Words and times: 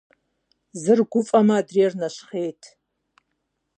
Зыр 0.81 0.99
гуфӀэмэ- 1.11 1.53
адрейр 1.59 1.93
нэщхъейт. 1.99 2.61